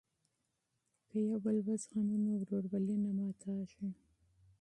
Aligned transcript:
که 1.07 1.15
یو 1.27 1.37
بل 1.45 1.57
وزغمو 1.67 2.15
نو 2.23 2.31
ورورولي 2.39 2.95
نه 3.03 3.11
ماتیږي. 3.17 3.87